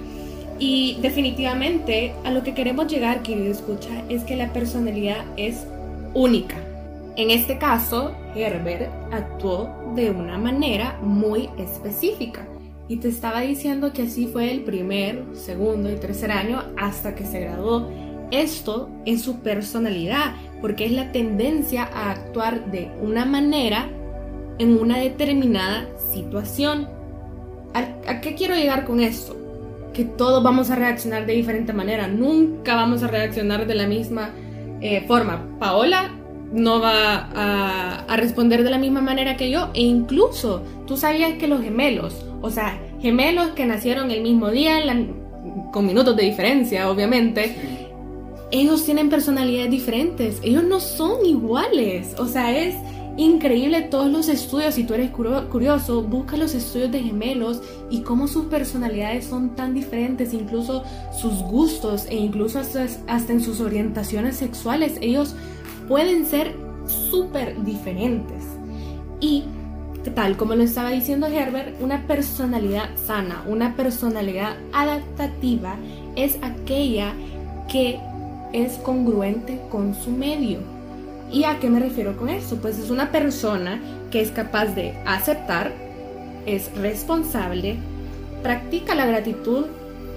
[0.57, 5.67] Y definitivamente a lo que queremos llegar, querido escucha, es que la personalidad es
[6.13, 6.55] única.
[7.17, 12.47] En este caso, Herbert actuó de una manera muy específica.
[12.87, 17.25] Y te estaba diciendo que así fue el primer, segundo y tercer año hasta que
[17.25, 17.89] se graduó.
[18.31, 23.89] Esto es su personalidad, porque es la tendencia a actuar de una manera
[24.59, 26.87] en una determinada situación.
[27.73, 29.41] ¿A, a qué quiero llegar con esto?
[29.93, 32.07] que todos vamos a reaccionar de diferente manera.
[32.07, 34.29] Nunca vamos a reaccionar de la misma
[34.79, 35.45] eh, forma.
[35.59, 36.11] Paola
[36.51, 39.69] no va a, a, responder de la misma manera que yo.
[39.73, 44.79] E incluso, tú sabías que los gemelos, o sea, gemelos que nacieron el mismo día,
[45.71, 47.80] con minutos de diferencia, obviamente.
[48.51, 52.75] Ellos tienen personalidades diferentes, ellos no son iguales, o sea, es
[53.17, 58.27] increíble todos los estudios, si tú eres curioso, busca los estudios de gemelos y cómo
[58.27, 60.83] sus personalidades son tan diferentes, incluso
[61.17, 65.35] sus gustos e incluso hasta, hasta en sus orientaciones sexuales, ellos
[65.87, 66.55] pueden ser
[67.09, 68.43] súper diferentes.
[69.19, 69.43] Y
[70.15, 75.75] tal como lo estaba diciendo Herbert, una personalidad sana, una personalidad adaptativa
[76.15, 77.13] es aquella
[77.69, 77.99] que
[78.53, 80.59] es congruente con su medio
[81.31, 82.57] ¿Y a qué me refiero con eso?
[82.57, 83.79] Pues es una persona
[84.11, 85.71] que es capaz de aceptar,
[86.45, 87.77] es responsable,
[88.43, 89.65] practica la gratitud,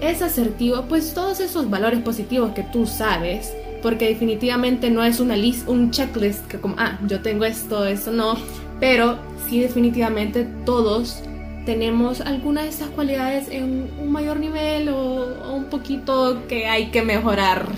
[0.01, 5.37] es asertivo, pues todos esos valores positivos que tú sabes, porque definitivamente no es una
[5.37, 8.35] list, un checklist que como, ah, yo tengo esto, eso no,
[8.81, 9.17] pero
[9.47, 11.23] sí definitivamente todos
[11.65, 17.01] tenemos alguna de estas cualidades en un mayor nivel o un poquito que hay que
[17.03, 17.69] mejorar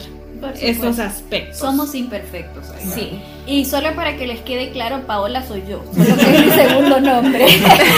[0.59, 1.57] estos aspectos.
[1.57, 2.65] Somos imperfectos.
[2.93, 3.21] Sí.
[3.45, 5.83] Y solo para que les quede claro, Paola soy yo.
[5.93, 7.45] Solo que es mi segundo nombre.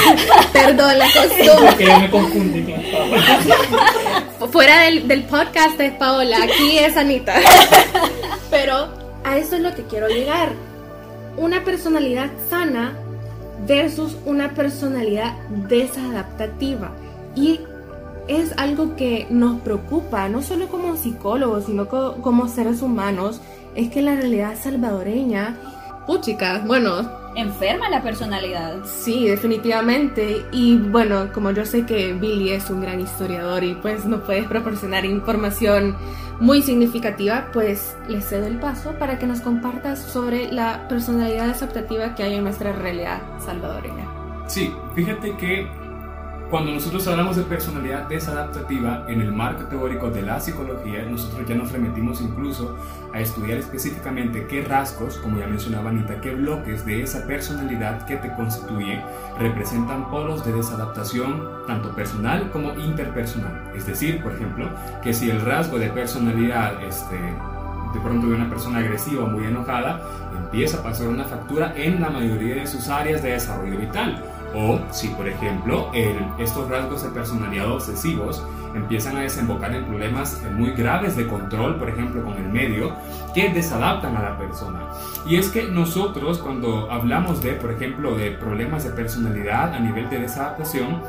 [0.54, 2.82] Perdón, la costumbre.
[4.52, 7.36] Fuera del, del podcast es Paola, aquí es Anita.
[8.49, 8.89] Pero
[9.23, 10.54] a eso es lo que quiero llegar.
[11.38, 12.93] Una personalidad sana
[13.67, 15.34] versus una personalidad
[15.67, 16.91] desadaptativa.
[17.36, 17.60] Y
[18.30, 23.42] es algo que nos preocupa, no solo como psicólogos, sino como seres humanos,
[23.76, 25.58] es que la realidad salvadoreña,
[26.06, 27.20] puchica, bueno...
[27.36, 28.84] Enferma la personalidad.
[28.86, 30.44] Sí, definitivamente.
[30.52, 34.46] Y bueno, como yo sé que Billy es un gran historiador y pues nos puedes
[34.48, 35.96] proporcionar información
[36.39, 42.15] muy significativa, pues le cedo el paso para que nos compartas sobre la personalidad adaptativa
[42.15, 44.08] que hay en nuestra realidad salvadoreña.
[44.48, 45.68] Sí, fíjate que
[46.50, 51.54] cuando nosotros hablamos de personalidad desadaptativa en el marco teórico de la psicología, nosotros ya
[51.54, 52.76] nos remitimos incluso
[53.14, 58.18] a estudiar específicamente qué rasgos, como ya mencionaba Anita, qué bloques de esa personalidad que
[58.18, 59.00] te constituye
[59.38, 63.72] representan polos de desadaptación tanto personal como interpersonal.
[63.76, 64.70] Es decir, por ejemplo,
[65.04, 70.02] que si el rasgo de personalidad este, de pronto de una persona agresiva muy enojada,
[70.36, 74.24] empieza a pasar una factura en la mayoría de sus áreas de desarrollo vital
[74.56, 75.92] o si, por ejemplo,
[76.38, 78.44] estos rasgos de personalidad obsesivos
[78.75, 82.93] empiezan a desembocar en problemas muy graves de control, por ejemplo, con el medio,
[83.34, 84.79] que desadaptan a la persona.
[85.27, 90.10] Y es que nosotros cuando hablamos de, por ejemplo, de problemas de personalidad a nivel
[90.10, 91.01] de desadaptación,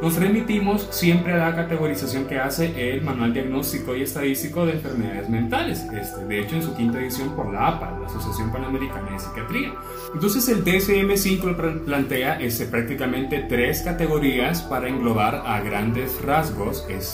[0.00, 5.28] nos remitimos siempre a la categorización que hace el Manual Diagnóstico y Estadístico de Enfermedades
[5.28, 9.18] Mentales, este, de hecho en su quinta edición por la APA, la Asociación Panamericana de
[9.18, 9.72] Psiquiatría.
[10.14, 17.07] Entonces el DSM-5 plantea este, prácticamente tres categorías para englobar a grandes rasgos este,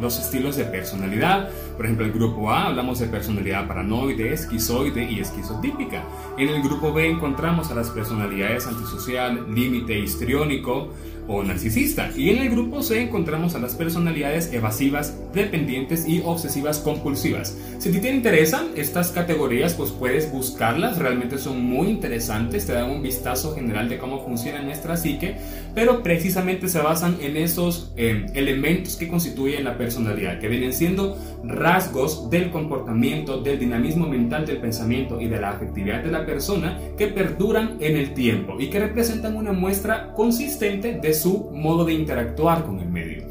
[0.00, 1.50] los estilos de personalidad.
[1.76, 6.04] Por ejemplo, el grupo A hablamos de personalidad paranoide, esquizoide y esquizotípica.
[6.38, 10.88] En el grupo B encontramos a las personalidades antisocial, límite histriónico,
[11.28, 12.10] o narcisista.
[12.16, 17.56] Y en el grupo C encontramos a las personalidades evasivas, dependientes y obsesivas compulsivas.
[17.78, 22.72] Si a ti te interesan estas categorías, pues puedes buscarlas, realmente son muy interesantes, te
[22.72, 25.36] dan un vistazo general de cómo funciona nuestra psique,
[25.74, 31.16] pero precisamente se basan en esos eh, elementos que constituyen la personalidad, que vienen siendo
[31.44, 36.78] rasgos del comportamiento, del dinamismo mental del pensamiento y de la afectividad de la persona
[36.96, 41.94] que perduran en el tiempo y que representan una muestra consistente de su modo de
[41.94, 43.24] interactuar con el medio.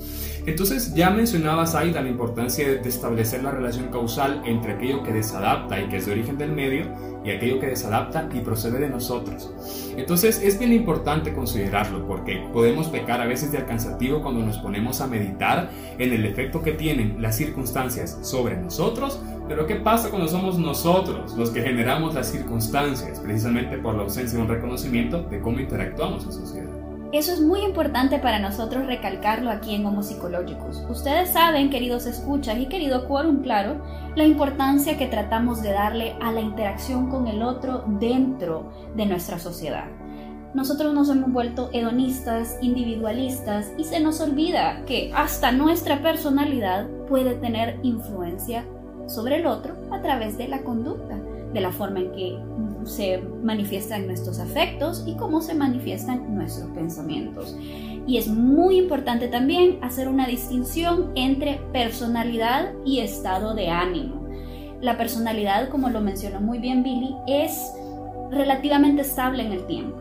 [0.46, 5.80] Entonces ya mencionaba Saida la importancia de establecer la relación causal entre aquello que desadapta
[5.80, 6.86] y que es de origen del medio
[7.24, 9.54] y aquello que desadapta y procede de nosotros.
[9.96, 15.00] Entonces es bien importante considerarlo porque podemos pecar a veces de alcanzativo cuando nos ponemos
[15.02, 20.28] a meditar en el efecto que tienen las circunstancias sobre nosotros, pero ¿qué pasa cuando
[20.28, 25.40] somos nosotros los que generamos las circunstancias precisamente por la ausencia de un reconocimiento de
[25.40, 26.81] cómo interactuamos en sociedad?
[27.12, 30.82] Eso es muy importante para nosotros recalcarlo aquí en Homo Psicológicos.
[30.90, 33.84] Ustedes saben, queridos escuchas y querido quórum, claro,
[34.16, 39.40] la importancia que tratamos de darle a la interacción con el otro dentro de nuestra
[39.40, 39.88] sociedad.
[40.54, 47.36] Nosotros nos hemos vuelto hedonistas, individualistas y se nos olvida que hasta nuestra personalidad puede
[47.36, 48.66] tener influencia
[49.08, 51.20] sobre el otro a través de la conducta,
[51.54, 52.40] de la forma en que
[52.86, 57.56] se manifiestan nuestros afectos y cómo se manifiestan nuestros pensamientos.
[58.08, 64.28] Y es muy importante también hacer una distinción entre personalidad y estado de ánimo.
[64.82, 67.72] La personalidad, como lo mencionó muy bien Billy, es
[68.32, 70.00] relativamente estable en el tiempo.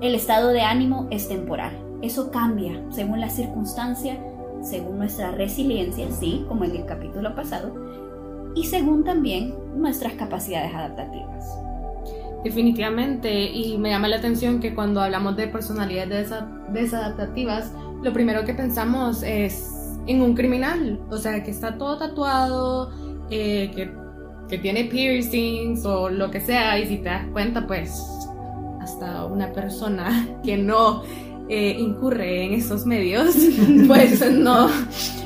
[0.00, 1.72] El estado de ánimo es temporal.
[2.02, 4.18] eso cambia según la circunstancia,
[4.62, 7.72] según nuestra resiliencia, sí, como en el capítulo pasado,
[8.54, 11.65] y según también nuestras capacidades adaptativas.
[12.44, 16.32] Definitivamente, y me llama la atención que cuando hablamos de personalidades
[16.72, 17.72] desadaptativas,
[18.02, 22.92] lo primero que pensamos es en un criminal, o sea, que está todo tatuado,
[23.30, 23.90] eh, que,
[24.48, 28.00] que, tiene piercings o lo que sea, y si te das cuenta, pues
[28.80, 31.02] hasta una persona que no
[31.48, 33.34] eh, incurre en esos medios,
[33.86, 34.70] pues no,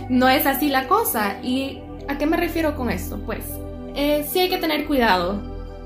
[0.09, 1.43] no es así la cosa.
[1.43, 3.19] ¿Y a qué me refiero con esto?
[3.25, 3.45] Pues
[3.95, 5.41] eh, sí hay que tener cuidado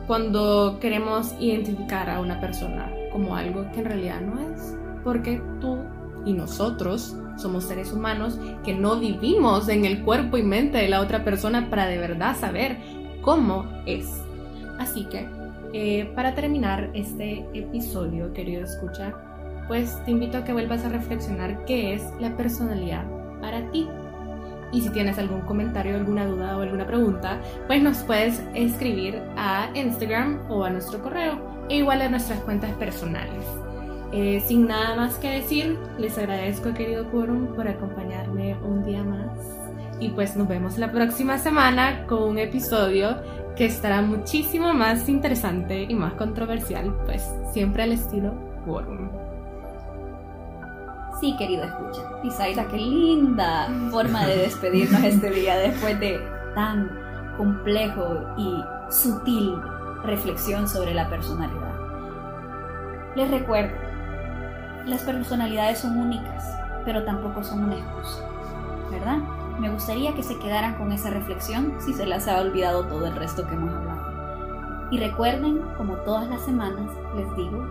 [0.07, 5.79] cuando queremos identificar a una persona como algo que en realidad no es, porque tú
[6.25, 11.01] y nosotros somos seres humanos que no vivimos en el cuerpo y mente de la
[11.01, 12.79] otra persona para de verdad saber
[13.23, 14.23] cómo es.
[14.79, 15.29] Así que,
[15.73, 19.15] eh, para terminar este episodio, querido escucha,
[19.69, 23.05] pues te invito a que vuelvas a reflexionar qué es la personalidad
[23.41, 23.89] para ti.
[24.73, 29.69] Y si tienes algún comentario, alguna duda o alguna pregunta, pues nos puedes escribir a
[29.75, 31.39] Instagram o a nuestro correo,
[31.69, 33.45] e igual a nuestras cuentas personales.
[34.13, 39.31] Eh, sin nada más que decir, les agradezco, querido Quorum, por acompañarme un día más.
[39.99, 43.17] Y pues nos vemos la próxima semana con un episodio
[43.57, 48.35] que estará muchísimo más interesante y más controversial, pues siempre al estilo
[48.65, 49.34] Quorum.
[51.21, 52.03] Sí, querido escucha.
[52.23, 56.21] Isaida, qué linda forma de despedirnos este día después de
[56.55, 56.91] tan
[57.37, 59.57] complejo y sutil
[60.03, 61.75] reflexión sobre la personalidad.
[63.17, 63.85] Les recuerdo
[64.87, 66.45] las personalidades son únicas,
[66.85, 68.23] pero tampoco son una excusa,
[68.91, 69.17] ¿verdad?
[69.59, 73.17] Me gustaría que se quedaran con esa reflexión si se les ha olvidado todo el
[73.17, 74.89] resto que hemos hablado.
[74.91, 77.67] Y recuerden, como todas las semanas, les digo,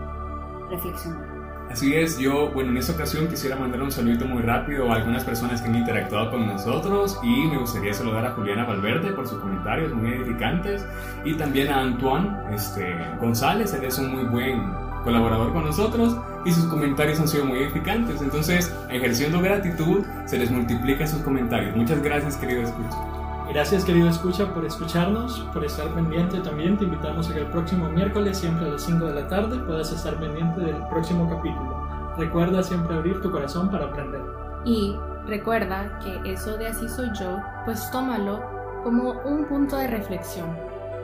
[0.71, 1.32] reflexionar.
[1.71, 5.23] Así es, yo, bueno, en esta ocasión quisiera mandar un saludo muy rápido a algunas
[5.23, 9.39] personas que han interactuado con nosotros y me gustaría saludar a Juliana Valverde por sus
[9.39, 10.85] comentarios muy edificantes
[11.25, 14.71] y también a Antoine este, González, él es un muy buen
[15.03, 18.21] colaborador con nosotros y sus comentarios han sido muy edificantes.
[18.21, 21.75] Entonces, ejerciendo gratitud, se les multiplican sus comentarios.
[21.75, 23.22] Muchas gracias, querido escucha.
[23.53, 26.75] Gracias, querido escucha, por escucharnos, por estar pendiente también.
[26.75, 29.91] Te invitamos a que el próximo miércoles, siempre a las 5 de la tarde, puedas
[29.91, 32.15] estar pendiente del próximo capítulo.
[32.17, 34.21] Recuerda siempre abrir tu corazón para aprender.
[34.65, 34.95] Y
[35.27, 38.43] recuerda que eso de así soy yo, pues tómalo
[38.83, 40.57] como un punto de reflexión.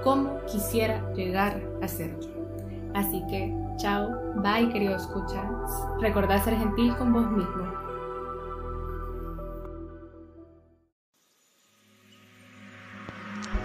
[0.04, 2.30] ¿Cómo quisiera llegar a ser yo?
[2.96, 5.46] Así que Chao, bye querido escuchas.
[6.02, 7.64] Recordad ser gentil con vos mismo.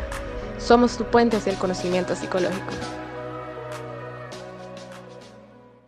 [0.59, 2.71] somos tu puente hacia el conocimiento psicológico.